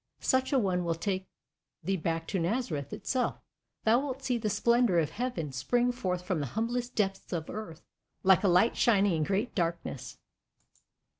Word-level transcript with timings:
Such 0.21 0.51
a 0.51 0.57
one 0.57 0.83
will 0.83 0.95
take 0.95 1.27
thee 1.83 1.95
back 1.95 2.25
to 2.29 2.39
Nazareth 2.39 2.91
itself; 2.91 3.39
thou 3.83 3.99
wilt 3.99 4.23
see 4.23 4.39
the 4.39 4.49
splendour 4.49 4.97
of 4.97 5.11
Heaven 5.11 5.51
spring 5.51 5.91
forth 5.91 6.23
from 6.23 6.39
the 6.39 6.47
humblest 6.57 6.95
depths 6.95 7.31
of 7.31 7.51
Earth, 7.51 7.83
like 8.23 8.43
a 8.43 8.47
light 8.47 8.75
shining 8.75 9.13
in 9.13 9.21
great 9.23 9.53
darkness. 9.53 10.17